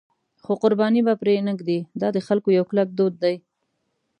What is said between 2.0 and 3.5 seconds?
دا د خلکو یو کلک دود دی.